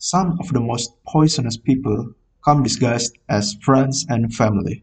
some 0.00 0.32
of 0.40 0.48
the 0.56 0.60
most 0.60 0.96
poisonous 1.04 1.60
people 1.60 2.08
come 2.40 2.64
disguised 2.64 3.20
as 3.28 3.52
friends 3.60 4.08
and 4.08 4.32
family. 4.32 4.80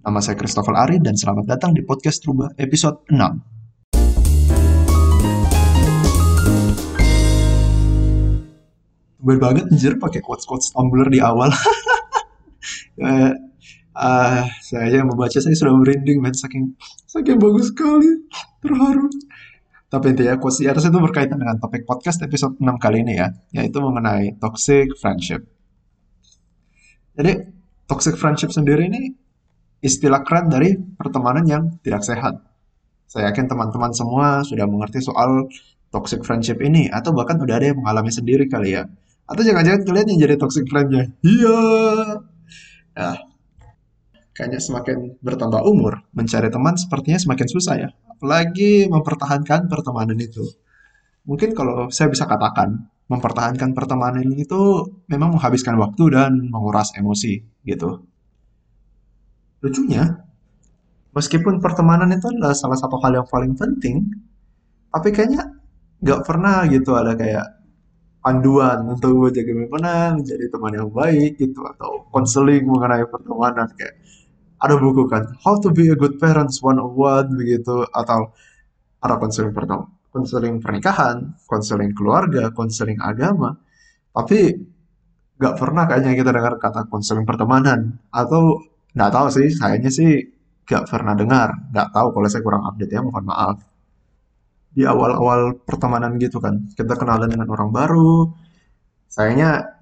Nama 0.00 0.24
saya 0.24 0.40
Christopher 0.40 0.72
Ari 0.72 1.04
dan 1.04 1.20
selamat 1.20 1.44
datang 1.44 1.76
di 1.76 1.84
podcast 1.84 2.24
Rubah 2.24 2.48
episode 2.56 2.96
6. 3.12 3.20
Tumben 9.20 9.36
banget 9.36 9.68
anjir 9.68 10.00
pakai 10.00 10.24
quotes-quotes 10.24 10.72
Tumblr 10.72 11.12
di 11.12 11.20
awal. 11.20 11.52
uh, 13.04 13.36
uh, 14.00 14.48
saya 14.64 14.88
yang 14.88 15.12
membaca 15.12 15.36
saya 15.36 15.52
sudah 15.52 15.76
merinding 15.76 16.24
men 16.24 16.32
saking 16.32 16.72
saking 17.04 17.36
bagus 17.36 17.68
sekali 17.68 18.24
terharu 18.64 19.12
tapi 19.90 20.14
intinya 20.14 20.38
quotes 20.38 20.62
di 20.62 20.70
atas 20.70 20.86
itu 20.86 20.94
berkaitan 21.02 21.34
dengan 21.34 21.58
topik 21.58 21.82
podcast 21.82 22.22
episode 22.22 22.54
6 22.62 22.62
kali 22.78 23.02
ini 23.02 23.18
ya, 23.18 23.34
yaitu 23.50 23.82
mengenai 23.82 24.38
toxic 24.38 24.94
friendship. 24.94 25.42
Jadi, 27.18 27.42
toxic 27.90 28.14
friendship 28.14 28.54
sendiri 28.54 28.86
ini 28.86 29.10
istilah 29.82 30.22
keren 30.22 30.46
dari 30.46 30.78
pertemanan 30.78 31.42
yang 31.42 31.62
tidak 31.82 32.06
sehat. 32.06 32.38
Saya 33.10 33.34
yakin 33.34 33.50
teman-teman 33.50 33.90
semua 33.90 34.46
sudah 34.46 34.62
mengerti 34.70 35.02
soal 35.02 35.50
toxic 35.90 36.22
friendship 36.22 36.62
ini, 36.62 36.86
atau 36.86 37.10
bahkan 37.10 37.34
udah 37.42 37.58
ada 37.58 37.74
yang 37.74 37.82
mengalami 37.82 38.14
sendiri 38.14 38.46
kali 38.46 38.78
ya. 38.78 38.86
Atau 39.26 39.42
jangan-jangan 39.42 39.82
kalian 39.82 40.06
yang 40.14 40.18
jadi 40.22 40.34
toxic 40.38 40.70
friendnya. 40.70 41.10
Iya. 41.26 41.58
Nah, 42.94 43.18
kayaknya 44.38 44.62
semakin 44.62 45.18
bertambah 45.18 45.66
umur, 45.66 46.06
mencari 46.14 46.46
teman 46.46 46.78
sepertinya 46.78 47.18
semakin 47.18 47.48
susah 47.50 47.74
ya 47.74 47.90
apalagi 48.20 48.84
mempertahankan 48.92 49.64
pertemanan 49.72 50.20
itu. 50.20 50.44
Mungkin 51.24 51.56
kalau 51.56 51.88
saya 51.88 52.12
bisa 52.12 52.28
katakan, 52.28 52.84
mempertahankan 53.08 53.72
pertemanan 53.72 54.28
itu 54.36 54.84
memang 55.08 55.40
menghabiskan 55.40 55.80
waktu 55.80 56.12
dan 56.12 56.36
menguras 56.52 56.92
emosi 57.00 57.40
gitu. 57.64 58.04
Lucunya, 59.64 60.20
meskipun 61.16 61.64
pertemanan 61.64 62.12
itu 62.12 62.28
adalah 62.28 62.52
salah 62.52 62.76
satu 62.76 63.00
hal 63.00 63.24
yang 63.24 63.28
paling 63.32 63.56
penting, 63.56 64.04
tapi 64.92 65.16
kayaknya 65.16 65.56
nggak 66.04 66.20
pernah 66.20 66.68
gitu 66.68 66.92
ada 67.00 67.16
kayak 67.16 67.48
panduan 68.20 68.84
untuk 68.84 69.32
bagaimana 69.32 70.12
menjadi 70.12 70.44
teman 70.52 70.76
yang 70.76 70.92
baik 70.92 71.40
gitu 71.40 71.64
atau 71.64 72.04
konseling 72.12 72.68
mengenai 72.68 73.08
pertemanan 73.08 73.64
kayak 73.72 73.96
ada 74.60 74.74
buku 74.76 75.08
kan 75.08 75.24
How 75.40 75.56
to 75.58 75.72
be 75.72 75.88
a 75.88 75.96
good 75.96 76.20
parents 76.20 76.60
one 76.60 76.76
on 76.76 76.92
one 76.92 77.28
begitu 77.34 77.84
atau 77.90 78.30
ada 79.00 79.16
konseling 79.16 79.56
pertama 79.56 79.88
konseling 80.10 80.58
pernikahan 80.58 81.38
konseling 81.46 81.94
keluarga 81.94 82.50
konseling 82.50 82.98
agama. 83.00 83.56
Tapi 84.10 84.40
nggak 85.40 85.54
pernah 85.56 85.88
kayaknya 85.88 86.12
kita 86.18 86.30
dengar 86.34 86.54
kata 86.60 86.90
konseling 86.90 87.24
pertemanan 87.24 87.96
atau 88.12 88.60
nggak 88.92 89.10
tahu 89.14 89.26
sih 89.32 89.48
sayangnya 89.54 89.88
sih 89.88 90.10
nggak 90.66 90.84
pernah 90.90 91.14
dengar. 91.14 91.48
Nggak 91.72 91.88
tahu 91.94 92.08
kalau 92.14 92.28
saya 92.28 92.42
kurang 92.44 92.62
update 92.66 92.92
ya 92.92 93.00
mohon 93.06 93.24
maaf. 93.24 93.56
Di 94.70 94.86
awal-awal 94.86 95.62
pertemanan 95.66 96.14
gitu 96.18 96.38
kan 96.38 96.70
kita 96.78 96.94
kenalan 96.94 97.30
dengan 97.30 97.48
orang 97.50 97.70
baru 97.74 98.30
sayangnya 99.10 99.79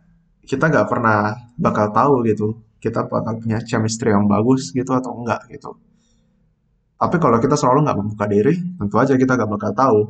kita 0.49 0.73
nggak 0.73 0.89
pernah 0.89 1.37
bakal 1.61 1.93
tahu 1.93 2.25
gitu 2.25 2.57
kita 2.79 3.11
bakal 3.11 3.39
punya 3.43 3.59
chemistry 3.63 4.15
yang 4.15 4.31
bagus 4.31 4.71
gitu 4.71 4.95
atau 4.95 5.19
enggak 5.19 5.43
gitu. 5.51 5.75
Tapi 6.99 7.17
kalau 7.23 7.39
kita 7.39 7.55
selalu 7.55 7.87
nggak 7.87 7.99
membuka 7.99 8.27
diri, 8.27 8.55
tentu 8.79 8.97
aja 8.99 9.15
kita 9.15 9.39
nggak 9.39 9.51
bakal 9.51 9.71
tahu. 9.75 10.01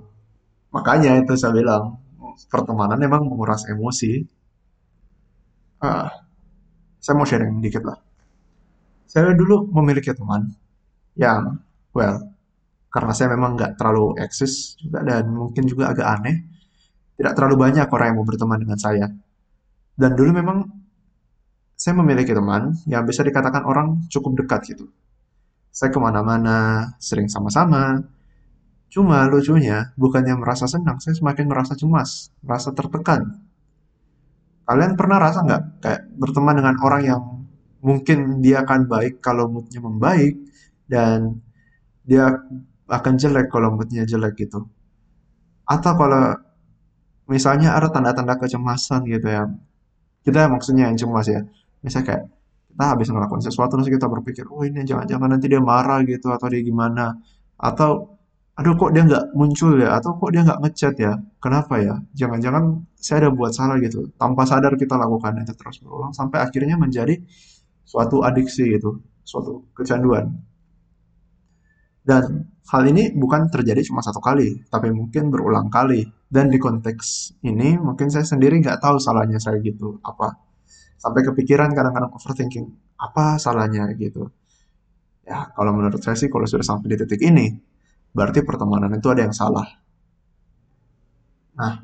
Makanya 0.72 1.20
itu 1.20 1.32
saya 1.36 1.52
bilang, 1.52 2.00
pertemanan 2.48 2.96
memang 3.00 3.24
menguras 3.28 3.68
emosi. 3.68 4.24
Uh, 5.80 6.08
saya 7.00 7.14
mau 7.16 7.28
sharing 7.28 7.60
dikit 7.60 7.84
lah. 7.84 7.96
Saya 9.08 9.32
dulu 9.32 9.68
memiliki 9.72 10.12
teman 10.12 10.52
yang, 11.16 11.60
well, 11.96 12.20
karena 12.92 13.12
saya 13.16 13.32
memang 13.32 13.56
nggak 13.56 13.76
terlalu 13.80 14.16
eksis 14.20 14.76
juga 14.80 15.04
dan 15.04 15.28
mungkin 15.28 15.64
juga 15.64 15.92
agak 15.92 16.08
aneh, 16.20 16.36
tidak 17.16 17.32
terlalu 17.36 17.68
banyak 17.68 17.88
orang 17.88 18.06
yang 18.12 18.16
mau 18.20 18.28
berteman 18.28 18.60
dengan 18.60 18.80
saya. 18.80 19.08
Dan 19.98 20.14
dulu 20.14 20.30
memang 20.30 20.62
saya 21.74 21.98
memiliki 21.98 22.30
teman 22.30 22.74
yang 22.86 23.02
bisa 23.02 23.26
dikatakan 23.26 23.66
orang 23.66 24.06
cukup 24.06 24.38
dekat 24.38 24.70
gitu. 24.70 24.86
Saya 25.74 25.90
ke 25.90 25.98
mana-mana, 25.98 26.90
sering 27.02 27.26
sama-sama. 27.26 28.02
Cuma 28.88 29.26
lucunya, 29.28 29.92
bukannya 29.98 30.38
merasa 30.38 30.64
senang, 30.64 30.96
saya 31.02 31.18
semakin 31.18 31.44
merasa 31.50 31.74
cemas, 31.74 32.32
merasa 32.40 32.72
tertekan. 32.72 33.42
Kalian 34.64 34.96
pernah 34.96 35.18
rasa 35.20 35.44
nggak 35.44 35.62
kayak 35.82 36.02
berteman 36.16 36.54
dengan 36.56 36.76
orang 36.80 37.02
yang 37.04 37.22
mungkin 37.84 38.40
dia 38.40 38.64
akan 38.64 38.88
baik 38.88 39.20
kalau 39.20 39.50
moodnya 39.50 39.82
membaik, 39.84 40.40
dan 40.88 41.42
dia 42.08 42.32
akan 42.88 43.14
jelek 43.20 43.52
kalau 43.52 43.76
moodnya 43.76 44.08
jelek 44.08 44.40
gitu. 44.40 44.66
Atau 45.68 45.92
kalau 46.00 46.32
misalnya 47.28 47.76
ada 47.76 47.92
tanda-tanda 47.92 48.40
kecemasan 48.40 49.04
gitu 49.04 49.28
ya, 49.28 49.46
kita 50.28 50.52
maksudnya 50.52 50.92
yang 50.92 50.96
cemas 51.00 51.26
ya, 51.32 51.40
misalnya 51.80 52.06
kayak 52.12 52.22
kita 52.68 52.84
habis 52.84 53.08
ngelakuin 53.08 53.42
sesuatu 53.42 53.72
terus 53.80 53.88
kita 53.88 54.06
berpikir 54.06 54.44
oh 54.52 54.62
ini 54.62 54.84
jangan-jangan 54.84 55.28
nanti 55.32 55.46
dia 55.48 55.58
marah 55.64 56.04
gitu 56.04 56.28
atau 56.28 56.46
dia 56.52 56.60
gimana. 56.60 57.16
Atau 57.56 58.20
aduh 58.58 58.74
kok 58.76 58.90
dia 58.92 59.02
nggak 59.08 59.24
muncul 59.32 59.72
ya? 59.80 59.96
Atau 59.96 60.20
kok 60.20 60.30
dia 60.30 60.44
nggak 60.44 60.60
ngechat 60.62 60.94
ya? 61.00 61.12
Kenapa 61.40 61.80
ya? 61.80 61.96
Jangan-jangan 62.12 62.84
saya 63.00 63.26
ada 63.26 63.30
buat 63.32 63.50
salah 63.56 63.80
gitu. 63.80 64.12
Tanpa 64.20 64.44
sadar 64.44 64.76
kita 64.76 64.94
lakukan 65.00 65.42
itu 65.42 65.54
terus 65.56 65.80
berulang 65.80 66.12
sampai 66.12 66.44
akhirnya 66.44 66.76
menjadi 66.76 67.18
suatu 67.88 68.20
adiksi 68.20 68.76
gitu 68.76 69.00
suatu 69.24 69.64
kecanduan 69.72 70.28
dan 72.08 72.48
hal 72.72 72.82
ini 72.88 73.12
bukan 73.12 73.52
terjadi 73.52 73.84
cuma 73.84 74.00
satu 74.00 74.16
kali 74.24 74.64
tapi 74.72 74.88
mungkin 74.88 75.28
berulang 75.28 75.68
kali. 75.68 76.08
Dan 76.28 76.48
di 76.52 76.60
konteks 76.60 77.40
ini 77.44 77.76
mungkin 77.76 78.08
saya 78.08 78.24
sendiri 78.24 78.60
nggak 78.60 78.80
tahu 78.80 78.96
salahnya 79.00 79.36
saya 79.40 79.60
gitu. 79.60 80.00
Apa? 80.00 80.32
Sampai 80.96 81.24
kepikiran 81.24 81.72
kadang-kadang 81.76 82.12
overthinking 82.16 82.68
apa 82.96 83.36
salahnya 83.36 83.92
gitu? 83.96 84.32
Ya 85.28 85.52
kalau 85.52 85.76
menurut 85.76 86.00
saya 86.00 86.16
sih 86.16 86.32
kalau 86.32 86.48
sudah 86.48 86.64
sampai 86.64 86.96
di 86.96 86.96
titik 87.04 87.20
ini 87.28 87.52
berarti 88.12 88.40
pertemanan 88.40 88.92
itu 88.96 89.08
ada 89.12 89.28
yang 89.28 89.36
salah. 89.36 89.68
Nah 91.60 91.74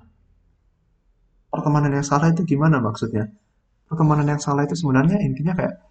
pertemanan 1.53 2.01
yang 2.01 2.07
salah 2.09 2.33
itu 2.33 2.49
gimana 2.49 2.81
maksudnya? 2.81 3.29
Pertemanan 3.89 4.25
yang 4.25 4.41
salah 4.41 4.65
itu 4.65 4.73
sebenarnya 4.73 5.21
intinya 5.21 5.53
kayak 5.53 5.85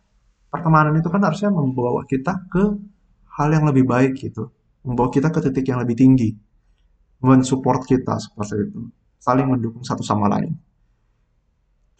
pertemanan 0.49 0.93
itu 0.97 1.09
kan 1.09 1.21
harusnya 1.21 1.49
membawa 1.53 2.05
kita 2.05 2.49
ke 2.49 2.92
hal 3.39 3.49
yang 3.53 3.65
lebih 3.69 3.85
baik 3.85 4.19
gitu 4.19 4.49
membawa 4.85 5.09
kita 5.09 5.29
ke 5.33 5.39
titik 5.49 5.65
yang 5.71 5.79
lebih 5.81 5.95
tinggi 5.97 6.29
mensupport 7.23 7.81
kita 7.87 8.19
seperti 8.19 8.55
itu 8.69 8.81
saling 9.17 9.47
mendukung 9.47 9.83
satu 9.85 10.03
sama 10.03 10.27
lain 10.27 10.53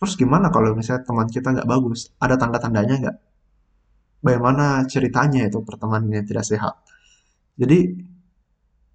Terus 0.03 0.19
gimana 0.19 0.51
kalau 0.51 0.75
misalnya 0.75 1.07
teman 1.07 1.31
kita 1.31 1.55
nggak 1.55 1.63
bagus? 1.63 2.11
Ada 2.19 2.35
tanda-tandanya 2.35 2.95
nggak? 3.07 3.17
Bagaimana 4.19 4.83
ceritanya 4.83 5.47
itu 5.47 5.63
pertemanan 5.63 6.11
yang 6.11 6.27
tidak 6.27 6.43
sehat? 6.43 6.75
Jadi 7.55 8.03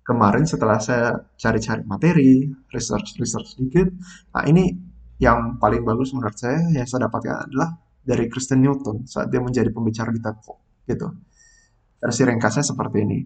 kemarin 0.05 0.45
setelah 0.45 0.77
saya 0.77 1.17
cari-cari 1.41 1.81
materi, 1.89 2.53
research-research 2.69 3.57
sedikit, 3.57 3.89
nah 4.37 4.45
ini 4.45 4.69
yang 5.17 5.57
paling 5.57 5.81
bagus 5.81 6.13
menurut 6.13 6.37
saya 6.37 6.61
yang 6.77 6.85
saya 6.85 7.09
dapatkan 7.09 7.49
adalah 7.49 7.73
dari 8.05 8.29
Kristen 8.29 8.61
Newton 8.61 9.09
saat 9.09 9.33
dia 9.33 9.41
menjadi 9.41 9.73
pembicara 9.73 10.13
di 10.13 10.21
TED 10.21 10.37
Talk 10.45 10.61
gitu. 10.85 11.09
Versi 11.99 12.23
ringkasnya 12.23 12.63
seperti 12.63 12.99
ini. 13.03 13.19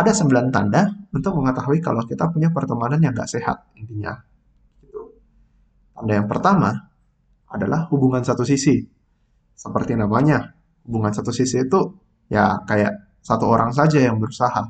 Ada 0.00 0.16
sembilan 0.16 0.46
tanda 0.48 0.88
untuk 1.12 1.36
mengetahui 1.36 1.84
kalau 1.84 2.00
kita 2.08 2.32
punya 2.32 2.48
pertemanan 2.48 2.96
yang 3.04 3.12
nggak 3.12 3.28
sehat 3.28 3.76
intinya. 3.76 4.16
Tanda 5.92 6.12
yang 6.16 6.24
pertama 6.24 6.72
adalah 7.52 7.84
hubungan 7.92 8.24
satu 8.24 8.40
sisi. 8.46 8.80
Seperti 9.52 9.92
namanya, 9.92 10.56
hubungan 10.88 11.12
satu 11.12 11.28
sisi 11.28 11.60
itu 11.60 11.80
ya 12.32 12.64
kayak 12.64 13.20
satu 13.20 13.44
orang 13.44 13.74
saja 13.76 14.00
yang 14.00 14.16
berusaha. 14.16 14.64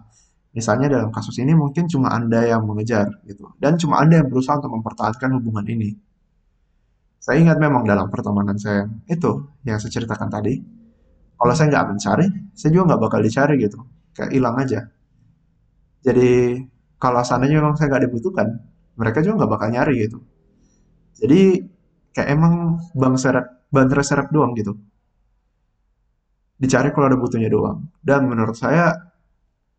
Misalnya 0.50 0.90
dalam 0.90 1.14
kasus 1.14 1.38
ini 1.38 1.54
mungkin 1.54 1.86
cuma 1.86 2.10
Anda 2.10 2.42
yang 2.42 2.66
mengejar 2.66 3.22
gitu. 3.22 3.54
Dan 3.62 3.78
cuma 3.78 4.02
Anda 4.02 4.18
yang 4.18 4.28
berusaha 4.32 4.58
untuk 4.58 4.74
mempertahankan 4.74 5.38
hubungan 5.38 5.62
ini. 5.70 5.94
Saya 7.22 7.38
ingat 7.38 7.62
memang 7.62 7.86
dalam 7.86 8.10
pertemanan 8.10 8.58
saya 8.58 8.90
itu 9.06 9.46
yang 9.62 9.78
saya 9.78 9.92
ceritakan 9.94 10.26
tadi. 10.26 10.79
Kalau 11.40 11.52
saya 11.56 11.66
nggak 11.72 11.86
mencari, 11.96 12.26
saya 12.52 12.70
juga 12.76 12.84
nggak 12.92 13.00
bakal 13.00 13.20
dicari 13.24 13.54
gitu. 13.56 13.80
Kayak 14.12 14.30
hilang 14.36 14.56
aja. 14.60 14.80
Jadi 16.04 16.60
kalau 17.00 17.20
seandainya 17.24 17.64
memang 17.64 17.80
saya 17.80 17.88
nggak 17.88 18.04
dibutuhkan, 18.08 18.48
mereka 19.00 19.24
juga 19.24 19.44
nggak 19.44 19.52
bakal 19.56 19.68
nyari 19.72 19.94
gitu. 20.04 20.18
Jadi 21.16 21.40
kayak 22.12 22.28
emang 22.28 22.76
bang 22.92 23.16
serep, 23.16 23.46
ban 23.72 23.88
serep 23.88 24.28
doang 24.28 24.52
gitu. 24.52 24.76
Dicari 26.60 26.92
kalau 26.92 27.08
ada 27.08 27.16
butuhnya 27.16 27.48
doang. 27.48 27.88
Dan 28.04 28.28
menurut 28.28 28.52
saya 28.52 28.92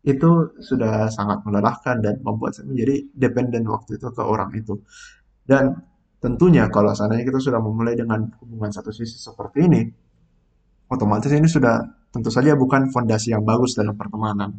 itu 0.02 0.50
sudah 0.58 1.06
sangat 1.14 1.46
melelahkan 1.46 2.02
dan 2.02 2.18
membuat 2.26 2.58
saya 2.58 2.66
menjadi 2.66 3.06
dependen 3.14 3.70
waktu 3.70 4.02
itu 4.02 4.10
ke 4.10 4.22
orang 4.22 4.50
itu. 4.58 4.82
Dan 5.46 5.78
Tentunya 6.22 6.70
kalau 6.70 6.94
seandainya 6.94 7.26
kita 7.26 7.42
sudah 7.42 7.58
memulai 7.58 7.98
dengan 7.98 8.30
hubungan 8.38 8.70
satu 8.70 8.94
sisi 8.94 9.18
seperti 9.18 9.66
ini, 9.66 9.82
otomatis 10.92 11.32
ini 11.32 11.48
sudah 11.48 11.80
tentu 12.12 12.28
saja 12.28 12.52
bukan 12.52 12.92
fondasi 12.92 13.32
yang 13.32 13.40
bagus 13.42 13.72
dalam 13.72 13.96
pertemanan. 13.96 14.52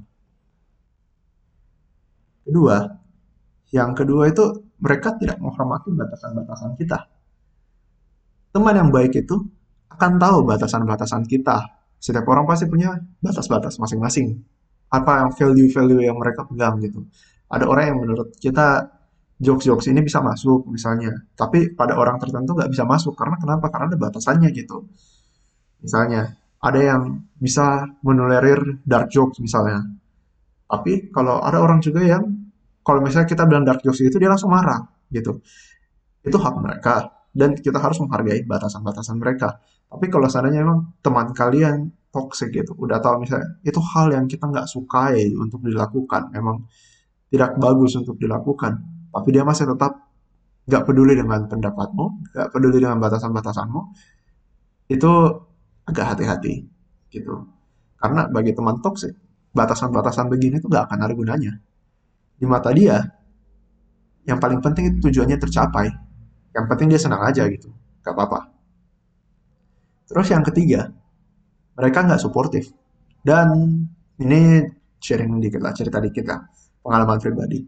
Kedua, 2.43 2.81
yang 3.71 3.93
kedua 3.93 4.27
itu 4.27 4.73
mereka 4.81 5.15
tidak 5.15 5.39
menghormati 5.39 5.93
batasan-batasan 5.93 6.75
kita. 6.75 6.99
Teman 8.51 8.75
yang 8.75 8.89
baik 8.91 9.13
itu 9.15 9.37
akan 9.93 10.17
tahu 10.17 10.43
batasan-batasan 10.43 11.23
kita. 11.29 11.85
Setiap 11.97 12.27
orang 12.27 12.43
pasti 12.43 12.67
punya 12.67 12.93
batas-batas 13.23 13.79
masing-masing. 13.79 14.43
Apa 14.91 15.23
yang 15.23 15.29
value-value 15.31 16.03
yang 16.03 16.19
mereka 16.19 16.43
pegang 16.43 16.77
gitu. 16.83 17.07
Ada 17.47 17.65
orang 17.65 17.85
yang 17.93 17.97
menurut 18.03 18.35
kita 18.37 18.91
jokes-jokes 19.39 19.89
ini 19.89 20.03
bisa 20.03 20.19
masuk 20.19 20.67
misalnya. 20.67 21.15
Tapi 21.33 21.73
pada 21.73 21.95
orang 21.95 22.19
tertentu 22.19 22.53
nggak 22.53 22.69
bisa 22.69 22.83
masuk. 22.83 23.15
Karena 23.15 23.39
kenapa? 23.39 23.71
Karena 23.71 23.93
ada 23.93 23.97
batasannya 23.97 24.49
gitu. 24.51 24.85
Misalnya, 25.83 26.33
ada 26.63 26.79
yang 26.79 27.27
bisa 27.35 27.83
menulerir 28.07 28.79
dark 28.87 29.11
jokes 29.11 29.43
misalnya. 29.43 29.83
Tapi 30.63 31.11
kalau 31.11 31.43
ada 31.43 31.59
orang 31.59 31.83
juga 31.83 31.99
yang 31.99 32.23
kalau 32.83 33.03
misalnya 33.03 33.27
kita 33.27 33.43
bilang 33.43 33.67
dark 33.67 33.83
jokes 33.83 33.99
itu 33.99 34.15
dia 34.15 34.31
langsung 34.31 34.49
marah 34.49 34.79
gitu. 35.11 35.43
Itu 36.23 36.39
hak 36.39 36.55
mereka 36.63 37.11
dan 37.35 37.59
kita 37.59 37.83
harus 37.83 37.99
menghargai 37.99 38.47
batasan-batasan 38.47 39.19
mereka. 39.19 39.59
Tapi 39.91 40.07
kalau 40.07 40.31
seandainya 40.31 40.63
memang 40.63 40.95
teman 41.03 41.35
kalian 41.35 41.91
toxic 42.13 42.53
gitu, 42.53 42.77
udah 42.79 43.01
tahu 43.03 43.25
misalnya 43.25 43.59
itu 43.65 43.81
hal 43.81 44.13
yang 44.13 44.25
kita 44.29 44.45
nggak 44.47 44.69
sukai 44.69 45.33
untuk 45.35 45.61
dilakukan, 45.65 46.29
memang 46.29 46.63
tidak 47.33 47.57
bagus 47.57 47.97
untuk 47.97 48.17
dilakukan, 48.21 48.77
tapi 49.09 49.29
dia 49.33 49.41
masih 49.41 49.65
tetap 49.65 49.97
nggak 50.69 50.83
peduli 50.85 51.17
dengan 51.17 51.49
pendapatmu, 51.49 52.05
nggak 52.33 52.49
peduli 52.53 52.77
dengan 52.77 53.01
batasan-batasanmu, 53.01 53.81
itu 54.93 55.13
agak 55.87 56.15
hati-hati 56.15 56.63
gitu. 57.11 57.47
Karena 57.99 58.27
bagi 58.27 58.51
teman 58.51 58.83
toxic, 58.83 59.15
batasan-batasan 59.55 60.27
begini 60.27 60.59
tuh 60.59 60.67
nggak 60.67 60.91
akan 60.91 60.99
ada 60.99 61.13
gunanya. 61.15 61.53
Di 62.35 62.45
mata 62.49 62.73
dia, 62.75 62.99
yang 64.27 64.39
paling 64.39 64.59
penting 64.59 64.91
itu 64.91 64.97
tujuannya 65.07 65.37
tercapai. 65.39 65.87
Yang 66.53 66.65
penting 66.69 66.87
dia 66.91 66.99
senang 66.99 67.23
aja 67.23 67.47
gitu, 67.47 67.71
nggak 68.03 68.13
apa-apa. 68.13 68.39
Terus 70.09 70.27
yang 70.29 70.43
ketiga, 70.43 70.91
mereka 71.79 72.03
nggak 72.03 72.21
suportif. 72.21 72.69
Dan 73.23 73.79
ini 74.19 74.61
sharing 74.99 75.39
dikit 75.39 75.63
lah, 75.63 75.71
cerita 75.71 75.97
dikit 76.03 76.27
lah, 76.27 76.43
pengalaman 76.83 77.17
pribadi. 77.23 77.63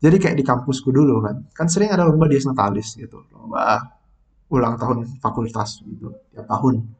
Jadi 0.00 0.16
kayak 0.16 0.36
di 0.38 0.44
kampusku 0.46 0.88
dulu 0.94 1.20
kan, 1.20 1.36
kan 1.52 1.66
sering 1.68 1.92
ada 1.92 2.08
lomba 2.08 2.24
Dies 2.30 2.48
Natalis 2.48 2.96
gitu, 2.96 3.20
lomba 3.36 3.84
ulang 4.48 4.78
tahun 4.80 5.20
fakultas 5.20 5.84
gitu, 5.84 6.08
tiap 6.32 6.48
tahun. 6.48 6.99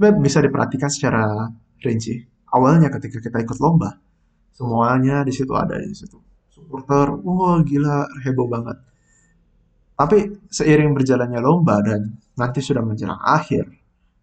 Sebenarnya 0.00 0.24
bisa 0.24 0.40
diperhatikan 0.40 0.88
secara 0.88 1.44
rinci. 1.84 2.16
Awalnya 2.56 2.88
ketika 2.88 3.20
kita 3.20 3.44
ikut 3.44 3.60
lomba, 3.60 4.00
semuanya 4.48 5.20
di 5.20 5.28
situ 5.28 5.52
ada 5.52 5.76
di 5.76 5.92
situ. 5.92 6.16
Supporter, 6.48 7.20
wah 7.20 7.60
gila, 7.60 8.08
heboh 8.24 8.48
banget. 8.48 8.80
Tapi 10.00 10.48
seiring 10.48 10.96
berjalannya 10.96 11.44
lomba 11.44 11.84
dan 11.84 12.16
nanti 12.32 12.64
sudah 12.64 12.80
menjelang 12.80 13.20
akhir, 13.20 13.68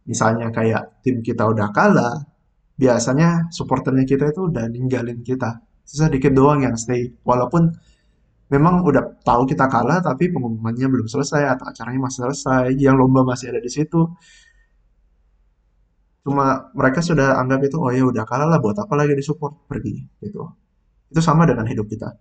misalnya 0.09 0.49
kayak 0.49 0.97
tim 1.05 1.21
kita 1.21 1.45
udah 1.45 1.69
kalah, 1.69 2.25
biasanya 2.73 3.45
supporternya 3.53 4.09
kita 4.09 4.33
itu 4.33 4.49
udah 4.49 4.65
ninggalin 4.73 5.21
kita. 5.21 5.61
Sisa 5.85 6.09
dikit 6.09 6.33
doang 6.33 6.65
yang 6.65 6.73
stay. 6.73 7.05
Walaupun 7.21 7.69
memang 8.49 8.81
udah 8.81 9.21
tahu 9.21 9.45
kita 9.45 9.69
kalah, 9.69 10.01
tapi 10.01 10.33
pengumumannya 10.33 10.89
belum 10.89 11.05
selesai 11.05 11.53
atau 11.53 11.69
acaranya 11.69 12.01
masih 12.01 12.25
selesai, 12.25 12.73
yang 12.81 12.97
lomba 12.97 13.21
masih 13.21 13.53
ada 13.53 13.61
di 13.61 13.69
situ. 13.69 14.09
Cuma 16.27 16.67
mereka 16.75 16.99
sudah 16.99 17.39
anggap 17.39 17.63
itu, 17.63 17.79
oh 17.79 17.87
ya 17.87 18.03
udah 18.03 18.27
kalah 18.27 18.51
lah, 18.51 18.59
buat 18.59 18.75
apa 18.75 18.99
lagi 18.99 19.15
disupport, 19.15 19.63
pergi 19.63 19.95
gitu. 20.19 20.43
Itu 21.07 21.23
sama 21.23 21.47
dengan 21.47 21.63
hidup 21.63 21.87
kita. 21.87 22.11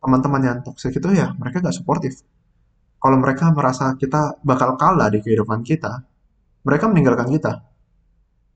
Teman-teman 0.00 0.40
yang 0.40 0.58
toxic 0.64 0.96
itu 0.96 1.12
ya 1.12 1.36
mereka 1.36 1.60
gak 1.60 1.76
suportif. 1.76 2.24
Kalau 2.96 3.20
mereka 3.20 3.52
merasa 3.52 3.92
kita 4.00 4.40
bakal 4.40 4.80
kalah 4.80 5.12
di 5.12 5.20
kehidupan 5.20 5.60
kita, 5.60 6.08
mereka 6.64 6.88
meninggalkan 6.88 7.28
kita. 7.28 7.68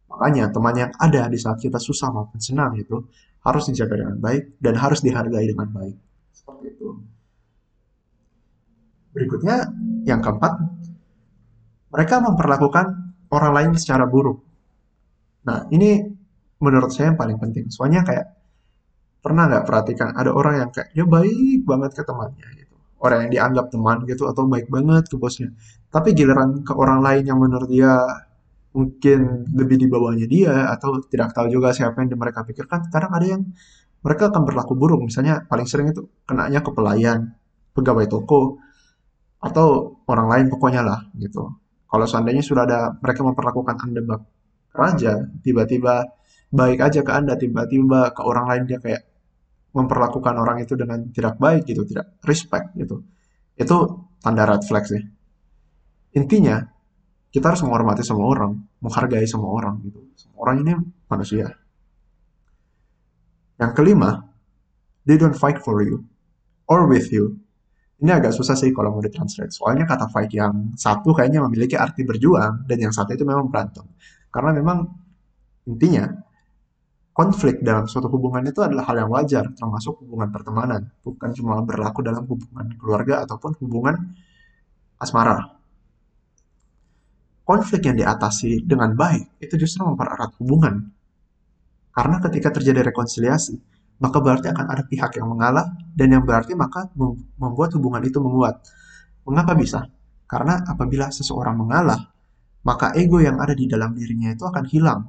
Makanya 0.08 0.48
teman 0.48 0.72
yang 0.72 0.90
ada 0.96 1.28
di 1.28 1.36
saat 1.36 1.60
kita 1.60 1.76
susah 1.76 2.08
maupun 2.08 2.40
senang 2.40 2.80
itu 2.80 2.96
harus 3.44 3.68
dijaga 3.68 4.00
dengan 4.00 4.16
baik 4.24 4.56
dan 4.56 4.72
harus 4.80 5.04
dihargai 5.04 5.44
dengan 5.44 5.68
baik. 5.68 5.96
Seperti 6.32 6.64
itu. 6.80 6.88
Berikutnya, 9.12 9.68
yang 10.08 10.24
keempat, 10.24 10.52
mereka 11.92 12.24
memperlakukan 12.24 12.99
orang 13.30 13.52
lain 13.56 13.70
secara 13.78 14.04
buruk. 14.06 14.42
Nah, 15.46 15.66
ini 15.72 16.04
menurut 16.60 16.90
saya 16.92 17.14
yang 17.14 17.18
paling 17.18 17.38
penting. 17.40 17.72
Soalnya 17.72 18.04
kayak 18.04 18.26
pernah 19.20 19.48
nggak 19.48 19.64
perhatikan 19.68 20.16
ada 20.16 20.32
orang 20.32 20.64
yang 20.64 20.70
kayak 20.72 20.92
dia 20.96 21.04
baik 21.04 21.60
banget 21.64 21.90
ke 21.96 22.02
temannya 22.04 22.48
gitu. 22.56 22.74
Orang 23.00 23.18
yang 23.26 23.30
dianggap 23.32 23.66
teman 23.72 24.04
gitu 24.04 24.28
atau 24.28 24.44
baik 24.44 24.68
banget 24.68 25.08
ke 25.08 25.16
bosnya. 25.16 25.50
Tapi 25.88 26.12
giliran 26.12 26.60
ke 26.66 26.72
orang 26.76 27.00
lain 27.00 27.24
yang 27.24 27.38
menurut 27.40 27.68
dia 27.68 27.96
mungkin 28.70 29.50
lebih 29.50 29.82
di 29.82 29.86
bawahnya 29.90 30.26
dia 30.30 30.70
atau 30.70 31.02
tidak 31.10 31.34
tahu 31.34 31.50
juga 31.50 31.74
siapa 31.74 32.06
yang 32.06 32.14
mereka 32.14 32.46
pikirkan 32.46 32.86
kadang 32.86 33.10
ada 33.10 33.26
yang 33.26 33.42
mereka 34.00 34.30
akan 34.30 34.46
berlaku 34.46 34.78
buruk 34.78 35.02
misalnya 35.02 35.42
paling 35.50 35.66
sering 35.66 35.90
itu 35.90 36.06
kenanya 36.22 36.62
ke 36.62 36.70
pelayan 36.70 37.34
pegawai 37.74 38.06
toko 38.06 38.62
atau 39.42 39.98
orang 40.06 40.26
lain 40.30 40.46
pokoknya 40.54 40.86
lah 40.86 41.00
gitu 41.18 41.50
kalau 41.90 42.06
seandainya 42.06 42.40
sudah 42.40 42.62
ada 42.64 42.94
mereka 43.02 43.26
memperlakukan 43.26 43.76
anda 43.82 44.00
bak 44.06 44.20
raja 44.70 45.26
tiba-tiba 45.42 46.06
baik 46.54 46.78
aja 46.78 47.00
ke 47.02 47.10
anda 47.10 47.34
tiba-tiba 47.34 48.14
ke 48.14 48.22
orang 48.22 48.46
lain 48.46 48.62
dia 48.70 48.78
kayak 48.78 49.02
memperlakukan 49.74 50.34
orang 50.38 50.62
itu 50.62 50.78
dengan 50.78 51.10
tidak 51.10 51.38
baik 51.38 51.66
gitu 51.66 51.82
tidak 51.86 52.14
respect 52.22 52.70
gitu 52.78 53.02
itu 53.58 53.76
tanda 54.22 54.46
red 54.46 54.62
flag 54.62 54.86
sih 54.86 55.02
intinya 56.14 56.62
kita 57.30 57.54
harus 57.54 57.62
menghormati 57.62 58.02
semua 58.02 58.26
orang, 58.26 58.58
menghargai 58.82 59.26
semua 59.26 59.54
orang 59.54 59.78
gitu. 59.86 60.02
Semua 60.18 60.38
orang 60.46 60.56
ini 60.66 60.72
manusia. 61.06 61.46
Yang 63.62 63.72
kelima, 63.78 64.26
they 65.06 65.14
don't 65.14 65.38
fight 65.38 65.62
for 65.62 65.78
you 65.86 66.02
or 66.66 66.90
with 66.90 67.14
you. 67.14 67.38
Ini 68.00 68.10
agak 68.16 68.32
susah 68.32 68.56
sih 68.56 68.72
kalau 68.72 68.96
mau 68.96 69.02
ditranslate. 69.04 69.52
Soalnya 69.52 69.84
kata 69.84 70.08
fight 70.08 70.32
yang 70.32 70.72
satu 70.72 71.12
kayaknya 71.12 71.44
memiliki 71.44 71.76
arti 71.76 72.00
berjuang 72.02 72.64
dan 72.64 72.78
yang 72.80 72.92
satu 72.96 73.12
itu 73.12 73.28
memang 73.28 73.52
berantem. 73.52 73.84
Karena 74.32 74.56
memang 74.56 74.88
intinya 75.68 76.08
konflik 77.12 77.60
dalam 77.60 77.84
suatu 77.84 78.08
hubungan 78.08 78.40
itu 78.48 78.64
adalah 78.64 78.88
hal 78.88 79.04
yang 79.04 79.10
wajar, 79.12 79.52
termasuk 79.52 80.00
hubungan 80.00 80.32
pertemanan, 80.32 80.88
bukan 81.04 81.30
cuma 81.36 81.60
berlaku 81.60 82.00
dalam 82.00 82.24
hubungan 82.24 82.72
keluarga 82.80 83.28
ataupun 83.28 83.60
hubungan 83.60 84.16
asmara 84.96 85.60
konflik 87.50 87.82
yang 87.82 87.98
diatasi 87.98 88.62
dengan 88.62 88.94
baik 88.94 89.42
itu 89.42 89.58
justru 89.58 89.82
mempererat 89.82 90.38
hubungan. 90.38 90.86
Karena 91.90 92.22
ketika 92.22 92.54
terjadi 92.54 92.94
rekonsiliasi, 92.94 93.58
maka 94.00 94.18
berarti 94.18 94.48
akan 94.48 94.66
ada 94.72 94.82
pihak 94.88 95.20
yang 95.20 95.28
mengalah 95.28 95.68
dan 95.92 96.08
yang 96.08 96.24
berarti 96.24 96.56
maka 96.56 96.88
membuat 97.36 97.76
hubungan 97.76 98.00
itu 98.00 98.16
menguat. 98.16 98.64
Mengapa 99.28 99.52
bisa? 99.52 99.84
Karena 100.24 100.64
apabila 100.64 101.12
seseorang 101.12 101.60
mengalah, 101.60 102.08
maka 102.64 102.96
ego 102.96 103.20
yang 103.20 103.36
ada 103.36 103.52
di 103.52 103.68
dalam 103.68 103.92
dirinya 103.92 104.32
itu 104.32 104.48
akan 104.48 104.64
hilang. 104.72 105.00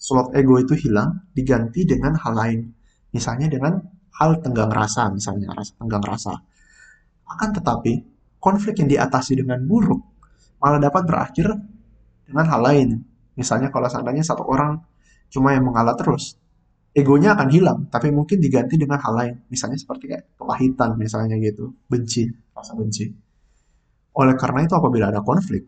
Slot 0.00 0.32
ego 0.32 0.56
itu 0.56 0.72
hilang 0.88 1.28
diganti 1.36 1.84
dengan 1.84 2.16
hal 2.16 2.32
lain. 2.32 2.60
Misalnya 3.12 3.52
dengan 3.52 3.76
hal 4.16 4.40
tenggang 4.40 4.72
rasa, 4.72 5.12
misalnya 5.12 5.52
rasa 5.52 5.76
tenggang 5.76 6.04
rasa. 6.04 6.32
Akan 7.28 7.52
tetapi, 7.52 7.92
konflik 8.40 8.80
yang 8.80 8.88
diatasi 8.88 9.36
dengan 9.36 9.60
buruk 9.68 10.00
malah 10.58 10.80
dapat 10.80 11.04
berakhir 11.04 11.48
dengan 12.24 12.46
hal 12.48 12.60
lain. 12.64 12.88
Misalnya 13.36 13.68
kalau 13.68 13.86
seandainya 13.86 14.24
satu 14.24 14.48
orang 14.48 14.80
cuma 15.28 15.52
yang 15.52 15.68
mengalah 15.68 15.92
terus, 15.94 16.40
egonya 16.94 17.36
akan 17.36 17.48
hilang, 17.52 17.78
tapi 17.92 18.08
mungkin 18.12 18.40
diganti 18.40 18.76
dengan 18.80 19.00
hal 19.00 19.14
lain. 19.14 19.34
Misalnya 19.52 19.78
seperti 19.80 20.10
kayak 20.10 20.24
kepahitan 20.36 20.96
misalnya 20.96 21.36
gitu, 21.40 21.74
benci, 21.88 22.28
rasa 22.52 22.72
benci. 22.74 23.08
Oleh 24.18 24.34
karena 24.34 24.66
itu 24.66 24.74
apabila 24.74 25.12
ada 25.12 25.22
konflik, 25.22 25.62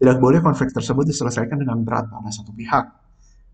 tidak 0.00 0.18
boleh 0.18 0.42
konflik 0.42 0.74
tersebut 0.74 1.06
diselesaikan 1.06 1.60
dengan 1.60 1.80
berat 1.86 2.10
pada 2.10 2.30
satu 2.34 2.50
pihak. 2.50 2.84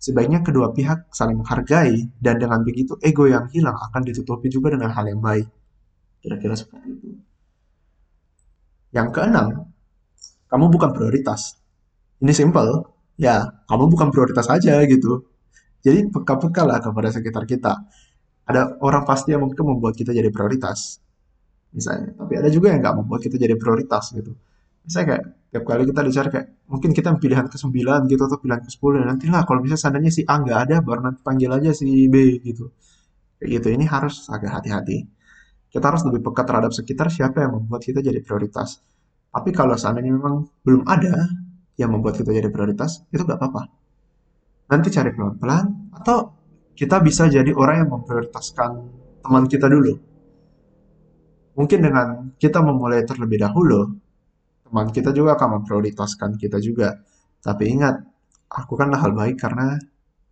Sebaiknya 0.01 0.41
kedua 0.41 0.73
pihak 0.73 1.13
saling 1.13 1.37
menghargai 1.37 2.09
dan 2.17 2.41
dengan 2.41 2.65
begitu 2.65 2.97
ego 3.05 3.29
yang 3.29 3.53
hilang 3.53 3.77
akan 3.77 4.01
ditutupi 4.01 4.49
juga 4.49 4.73
dengan 4.73 4.89
hal 4.97 5.05
yang 5.05 5.21
baik. 5.21 5.45
Kira-kira 6.25 6.57
seperti 6.57 6.89
itu. 6.89 7.09
Yang 8.97 9.09
keenam, 9.13 9.69
kamu 10.49 10.73
bukan 10.73 10.91
prioritas. 10.97 11.61
Ini 12.25 12.33
simple, 12.33 12.89
ya 13.21 13.45
kamu 13.69 13.93
bukan 13.93 14.09
prioritas 14.09 14.49
aja 14.49 14.81
gitu. 14.89 15.29
Jadi 15.81 16.13
peka-peka 16.13 16.63
lah 16.69 16.79
kepada 16.85 17.09
sekitar 17.09 17.45
kita. 17.49 17.73
Ada 18.45 18.81
orang 18.85 19.05
pasti 19.09 19.33
yang 19.33 19.47
mungkin 19.47 19.65
membuat 19.65 19.97
kita 19.97 20.13
jadi 20.13 20.29
prioritas. 20.33 21.01
misalnya. 21.71 22.11
Tapi 22.19 22.33
ada 22.35 22.51
juga 22.51 22.75
yang 22.75 22.83
nggak 22.83 22.97
membuat 22.99 23.21
kita 23.23 23.39
jadi 23.39 23.55
prioritas 23.55 24.11
gitu. 24.11 24.35
Misalnya 24.83 25.07
kayak 25.15 25.25
tiap 25.55 25.65
kali 25.67 25.83
kita 25.87 26.01
dicari 26.03 26.29
kayak 26.35 26.47
mungkin 26.67 26.91
kita 26.91 27.09
pilihan 27.19 27.47
ke 27.47 27.57
9 27.59 28.11
gitu 28.11 28.23
atau 28.27 28.39
pilihan 28.43 28.61
ke 28.65 28.71
10 28.75 29.07
nanti 29.07 29.27
lah 29.31 29.43
kalau 29.47 29.61
misalnya 29.63 29.83
seandainya 29.87 30.13
si 30.15 30.23
A 30.27 30.35
nggak 30.43 30.59
ada 30.67 30.77
baru 30.83 31.01
nanti 31.11 31.21
panggil 31.23 31.51
aja 31.53 31.71
si 31.71 32.11
B 32.11 32.43
gitu. 32.43 32.75
Kayak 33.39 33.49
gitu 33.61 33.67
ini 33.71 33.85
harus 33.87 34.27
agak 34.35 34.51
hati-hati. 34.61 35.07
Kita 35.71 35.85
harus 35.87 36.03
lebih 36.11 36.27
peka 36.27 36.43
terhadap 36.43 36.75
sekitar 36.75 37.07
siapa 37.15 37.47
yang 37.47 37.55
membuat 37.55 37.87
kita 37.87 38.03
jadi 38.03 38.19
prioritas. 38.19 38.83
Tapi 39.31 39.55
kalau 39.55 39.79
seandainya 39.79 40.11
memang 40.11 40.43
belum 40.67 40.83
ada 40.91 41.31
yang 41.79 41.95
membuat 41.95 42.19
kita 42.19 42.35
jadi 42.35 42.51
prioritas, 42.51 43.07
itu 43.15 43.23
nggak 43.23 43.39
apa-apa. 43.39 43.80
Nanti 44.71 44.89
cari 44.95 45.11
pelan-pelan 45.11 45.91
atau 45.99 46.31
kita 46.79 47.03
bisa 47.03 47.27
jadi 47.27 47.51
orang 47.51 47.85
yang 47.85 47.91
memprioritaskan 47.91 48.71
teman 49.21 49.45
kita 49.51 49.67
dulu. 49.67 49.99
Mungkin 51.59 51.79
dengan 51.83 52.33
kita 52.39 52.63
memulai 52.63 53.03
terlebih 53.05 53.43
dahulu, 53.43 53.99
teman 54.65 54.89
kita 54.95 55.11
juga 55.11 55.35
akan 55.35 55.61
memprioritaskan 55.61 56.39
kita 56.39 56.63
juga. 56.63 57.03
Tapi 57.43 57.69
ingat, 57.69 58.01
lakukanlah 58.47 59.03
hal 59.03 59.13
baik 59.13 59.37
karena 59.37 59.75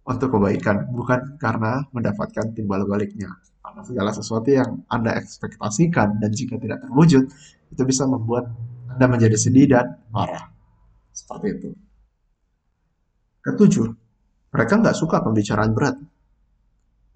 untuk 0.09 0.39
kebaikan, 0.39 0.89
bukan 0.95 1.37
karena 1.37 1.85
mendapatkan 1.93 2.55
timbal 2.57 2.87
baliknya. 2.89 3.29
Karena 3.61 3.83
segala 3.85 4.11
sesuatu 4.15 4.49
yang 4.49 4.87
Anda 4.89 5.19
ekspektasikan 5.21 6.17
dan 6.17 6.31
jika 6.33 6.57
tidak 6.57 6.81
terwujud, 6.87 7.29
itu 7.69 7.83
bisa 7.85 8.09
membuat 8.09 8.49
Anda 8.89 9.05
menjadi 9.05 9.37
sedih 9.37 9.69
dan 9.69 10.01
marah. 10.09 10.49
Seperti 11.13 11.47
itu. 11.53 11.69
Ketujuh, 13.45 14.08
mereka 14.49 14.73
nggak 14.81 14.97
suka 14.97 15.21
pembicaraan 15.21 15.73
berat 15.77 15.97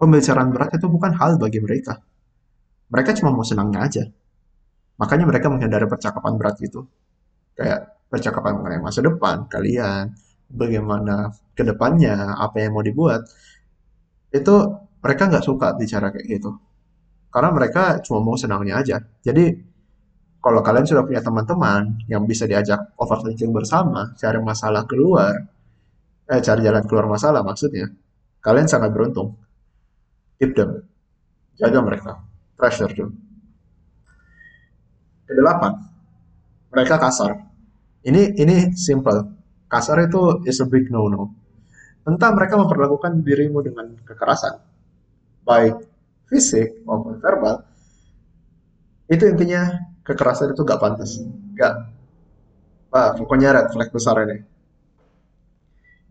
pembicaraan 0.03 0.51
berat 0.51 0.75
itu 0.75 0.87
bukan 0.91 1.15
hal 1.15 1.39
bagi 1.39 1.63
mereka. 1.63 2.03
Mereka 2.91 3.15
cuma 3.23 3.31
mau 3.31 3.47
senangnya 3.47 3.87
aja. 3.87 4.03
Makanya 4.99 5.23
mereka 5.23 5.47
menghindari 5.47 5.87
percakapan 5.87 6.35
berat 6.35 6.59
itu. 6.59 6.83
Kayak 7.55 7.95
percakapan 8.11 8.59
mengenai 8.59 8.83
masa 8.83 8.99
depan, 8.99 9.47
kalian, 9.47 10.11
bagaimana 10.51 11.31
ke 11.55 11.63
depannya, 11.63 12.35
apa 12.35 12.59
yang 12.59 12.75
mau 12.75 12.83
dibuat. 12.83 13.23
Itu 14.29 14.55
mereka 14.99 15.31
nggak 15.31 15.45
suka 15.47 15.73
bicara 15.79 16.11
kayak 16.11 16.27
gitu. 16.27 16.51
Karena 17.31 17.49
mereka 17.49 18.03
cuma 18.03 18.21
mau 18.21 18.35
senangnya 18.37 18.83
aja. 18.83 19.01
Jadi 19.25 19.71
kalau 20.43 20.59
kalian 20.59 20.83
sudah 20.83 21.07
punya 21.07 21.23
teman-teman 21.23 22.03
yang 22.11 22.27
bisa 22.27 22.43
diajak 22.43 22.93
overthinking 22.99 23.55
bersama, 23.55 24.11
cari 24.19 24.37
masalah 24.43 24.83
keluar, 24.83 25.52
eh 26.29 26.39
cari 26.39 26.61
jalan 26.63 26.83
keluar 26.87 27.07
masalah 27.07 27.41
maksudnya, 27.43 27.91
kalian 28.39 28.67
sangat 28.69 28.91
beruntung. 28.95 29.35
Keep 30.39 30.51
them. 30.55 30.83
Jaga 31.59 31.79
mereka. 31.83 32.11
Pressure 32.57 32.91
them. 32.91 33.15
Kedelapan. 35.29 35.73
Mereka 36.73 36.95
kasar. 36.97 37.31
Ini 38.03 38.35
ini 38.35 38.73
simple. 38.75 39.23
Kasar 39.69 40.03
itu 40.03 40.43
is 40.45 40.59
a 40.59 40.67
big 40.67 40.89
no 40.89 41.07
no 41.07 41.43
entah 42.03 42.31
mereka 42.35 42.59
memperlakukan 42.59 43.23
dirimu 43.23 43.63
dengan 43.63 43.95
kekerasan 44.03 44.59
baik 45.47 45.75
fisik 46.27 46.83
maupun 46.83 47.19
verbal 47.19 47.63
itu 49.07 49.23
intinya 49.27 49.67
kekerasan 50.03 50.55
itu 50.55 50.63
gak 50.63 50.79
pantas. 50.79 51.19
Gak. 51.59 51.75
Ah, 52.91 53.11
pokoknya 53.13 53.51
red 53.51 53.67
flag 53.71 53.91
besar 53.91 54.15
ini 54.25 54.41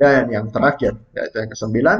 dan 0.02 0.26
yang 0.34 0.50
terakhir 0.50 0.98
yaitu 1.14 1.36
yang 1.38 1.50
kesembilan 1.54 1.98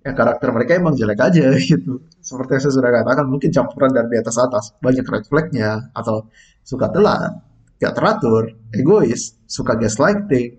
ya 0.00 0.16
karakter 0.16 0.48
mereka 0.48 0.80
emang 0.80 0.96
jelek 0.96 1.20
aja 1.20 1.52
gitu. 1.60 2.00
Seperti 2.24 2.56
yang 2.56 2.62
saya 2.64 2.74
sudah 2.80 2.90
katakan, 2.92 3.26
mungkin 3.28 3.52
campuran 3.52 3.92
dari 3.92 4.08
di 4.08 4.16
atas 4.16 4.36
atas. 4.40 4.64
Banyak 4.80 5.04
red 5.04 5.24
flagnya, 5.28 5.92
atau 5.92 6.32
suka 6.64 6.88
telat, 6.88 7.36
gak 7.76 7.92
teratur, 7.92 8.48
egois, 8.72 9.36
suka 9.44 9.76
gaslighting, 9.76 10.56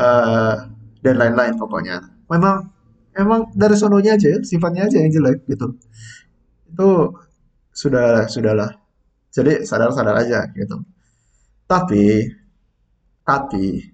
uh, 0.00 0.64
dan 1.04 1.14
lain-lain 1.20 1.60
pokoknya. 1.60 2.00
Memang 2.32 2.72
emang 3.12 3.52
dari 3.52 3.76
sononya 3.76 4.16
aja, 4.16 4.40
sifatnya 4.40 4.88
aja 4.88 4.96
yang 4.96 5.12
jelek 5.12 5.44
gitu. 5.44 5.76
Itu 6.72 7.20
sudah 7.68 8.32
sudahlah. 8.32 8.80
Jadi 9.28 9.66
sadar-sadar 9.66 10.16
aja 10.24 10.48
gitu. 10.56 10.80
Tapi, 11.68 12.32
tapi 13.24 13.93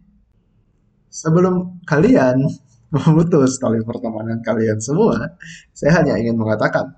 sebelum 1.11 1.83
kalian 1.85 2.47
memutus 2.95 3.59
tali 3.59 3.83
pertemanan 3.83 4.41
kalian 4.41 4.79
semua, 4.79 5.37
saya 5.75 6.01
hanya 6.01 6.17
ingin 6.17 6.39
mengatakan, 6.39 6.95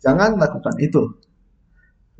jangan 0.00 0.40
lakukan 0.40 0.74
itu. 0.80 1.12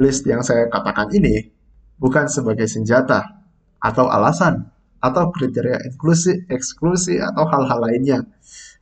List 0.01 0.25
yang 0.25 0.41
saya 0.41 0.69
katakan 0.73 1.13
ini 1.13 1.53
bukan 2.01 2.29
sebagai 2.29 2.65
senjata 2.65 3.45
atau 3.77 4.09
alasan 4.09 4.73
atau 5.03 5.29
kriteria 5.35 5.83
inklusi, 5.93 6.47
eksklusi 6.49 7.19
atau 7.19 7.45
hal-hal 7.51 7.79
lainnya. 7.83 8.19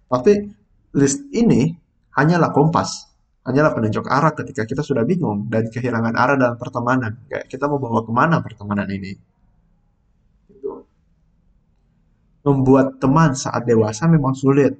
Tapi 0.07 0.53
list 0.95 1.27
ini 1.35 1.75
hanyalah 2.15 2.55
kompas, 2.55 3.11
hanyalah 3.43 3.73
penunjuk 3.75 4.07
arah 4.07 4.37
ketika 4.37 4.69
kita 4.69 4.85
sudah 4.85 5.03
bingung 5.03 5.49
dan 5.49 5.67
kehilangan 5.73 6.15
arah 6.15 6.37
dalam 6.39 6.57
pertemanan. 6.61 7.25
Kita 7.27 7.67
mau 7.67 7.83
bawa 7.83 8.07
ke 8.07 8.13
mana 8.13 8.39
pertemanan 8.45 8.87
ini? 8.93 9.30
Membuat 12.41 12.97
teman 12.97 13.37
saat 13.37 13.69
dewasa 13.69 14.09
memang 14.09 14.33
sulit. 14.33 14.73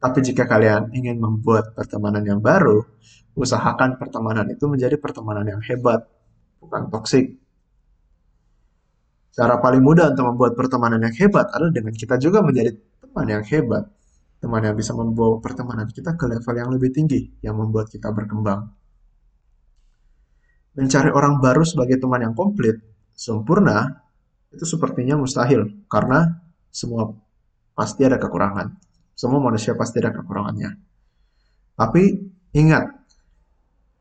Tapi 0.00 0.18
jika 0.24 0.48
kalian 0.48 0.94
ingin 0.96 1.20
membuat 1.20 1.76
pertemanan 1.76 2.24
yang 2.24 2.40
baru, 2.40 2.86
usahakan 3.36 4.00
pertemanan 4.00 4.48
itu 4.48 4.64
menjadi 4.64 4.96
pertemanan 4.96 5.44
yang 5.44 5.60
hebat, 5.60 6.08
bukan 6.62 6.88
toksik. 6.88 7.36
Cara 9.30 9.62
paling 9.62 9.82
mudah 9.84 10.10
untuk 10.10 10.26
membuat 10.26 10.52
pertemanan 10.58 11.00
yang 11.04 11.14
hebat 11.14 11.46
adalah 11.54 11.70
dengan 11.70 11.94
kita 11.94 12.18
juga 12.18 12.42
menjadi 12.42 12.74
teman 13.02 13.26
yang 13.28 13.44
hebat. 13.46 13.86
Teman 14.40 14.64
yang 14.64 14.72
bisa 14.72 14.96
membawa 14.96 15.36
pertemanan 15.38 15.84
kita 15.86 16.16
ke 16.16 16.24
level 16.24 16.54
yang 16.56 16.70
lebih 16.72 16.90
tinggi, 16.96 17.28
yang 17.44 17.60
membuat 17.60 17.92
kita 17.92 18.08
berkembang. 18.08 18.72
Mencari 20.80 21.12
orang 21.12 21.44
baru 21.44 21.60
sebagai 21.60 22.00
teman 22.00 22.24
yang 22.24 22.32
komplit, 22.32 22.80
sempurna, 23.12 24.00
itu 24.48 24.64
sepertinya 24.64 25.20
mustahil, 25.20 25.84
karena 25.92 26.40
semua 26.70 27.14
pasti 27.74 28.06
ada 28.06 28.16
kekurangan. 28.16 28.72
Semua 29.14 29.42
manusia 29.42 29.76
pasti 29.76 30.00
ada 30.00 30.14
kekurangannya. 30.16 30.70
Tapi 31.76 32.02
ingat, 32.56 32.88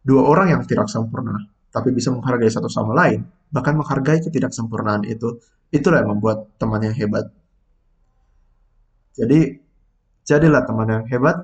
dua 0.05 0.23
orang 0.25 0.55
yang 0.55 0.61
tidak 0.63 0.87
sempurna, 0.87 1.35
tapi 1.73 1.91
bisa 1.91 2.13
menghargai 2.13 2.47
satu 2.47 2.71
sama 2.71 2.95
lain, 2.95 3.27
bahkan 3.51 3.75
menghargai 3.75 4.23
ketidaksempurnaan 4.23 5.03
itu, 5.05 5.41
itulah 5.75 6.01
yang 6.03 6.15
membuat 6.15 6.55
teman 6.55 6.81
yang 6.87 6.95
hebat. 6.95 7.27
Jadi, 9.15 9.59
jadilah 10.23 10.63
teman 10.63 10.87
yang 10.87 11.05
hebat, 11.11 11.35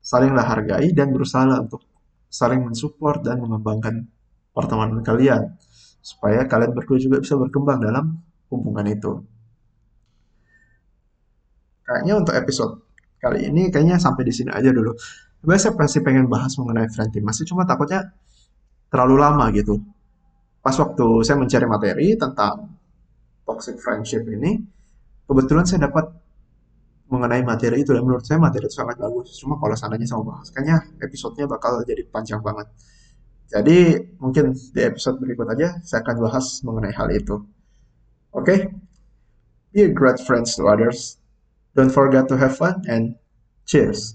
salinglah 0.00 0.44
hargai 0.44 0.90
dan 0.96 1.12
berusaha 1.12 1.44
untuk 1.60 1.84
saling 2.32 2.64
mensupport 2.64 3.20
dan 3.20 3.44
mengembangkan 3.44 4.08
pertemanan 4.56 5.04
kalian 5.04 5.52
supaya 6.00 6.48
kalian 6.48 6.72
berdua 6.72 6.98
juga 6.98 7.20
bisa 7.20 7.36
berkembang 7.38 7.78
dalam 7.78 8.18
hubungan 8.48 8.88
itu 8.88 9.20
kayaknya 11.92 12.14
untuk 12.16 12.32
episode 12.32 12.80
kali 13.20 13.52
ini 13.52 13.68
kayaknya 13.68 14.00
sampai 14.00 14.24
di 14.24 14.32
sini 14.32 14.48
aja 14.48 14.72
dulu. 14.72 14.96
Sebenarnya 15.44 15.62
saya 15.68 15.74
pasti 15.76 15.98
pengen 16.00 16.26
bahas 16.32 16.56
mengenai 16.56 16.88
friend 16.88 17.12
masih 17.20 17.44
cuma 17.44 17.68
takutnya 17.68 18.08
terlalu 18.88 19.20
lama 19.20 19.52
gitu. 19.52 19.76
Pas 20.64 20.74
waktu 20.78 21.06
saya 21.26 21.36
mencari 21.36 21.66
materi 21.68 22.06
tentang 22.16 22.72
toxic 23.44 23.76
friendship 23.82 24.24
ini, 24.24 24.62
kebetulan 25.28 25.66
saya 25.66 25.90
dapat 25.90 26.08
mengenai 27.10 27.42
materi 27.44 27.82
itu 27.82 27.92
dan 27.92 28.06
menurut 28.06 28.24
saya 28.24 28.38
materi 28.40 28.70
itu 28.70 28.76
sangat 28.78 28.96
bagus. 28.96 29.36
Cuma 29.36 29.58
kalau 29.58 29.74
seandainya 29.76 30.06
saya 30.06 30.22
mau 30.22 30.32
bahas, 30.32 30.48
kayaknya 30.54 30.76
episodenya 31.02 31.50
bakal 31.50 31.82
jadi 31.84 32.06
panjang 32.08 32.40
banget. 32.40 32.70
Jadi 33.52 34.00
mungkin 34.16 34.56
di 34.56 34.80
episode 34.80 35.20
berikut 35.20 35.44
aja 35.50 35.76
saya 35.84 36.00
akan 36.00 36.16
bahas 36.24 36.64
mengenai 36.64 36.94
hal 36.94 37.12
itu. 37.12 37.36
Oke? 38.32 38.46
Okay? 38.46 38.58
Be 39.72 39.88
a 39.88 39.92
great 39.92 40.20
friends 40.20 40.56
to 40.56 40.68
others 40.68 41.21
Don't 41.74 41.90
forget 41.90 42.28
to 42.28 42.36
have 42.36 42.56
fun 42.56 42.82
and 42.88 43.16
cheers! 43.66 44.14